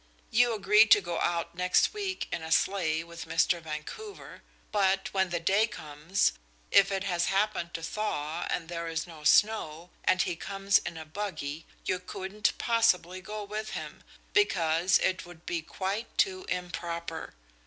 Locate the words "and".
8.49-8.67, 10.03-10.19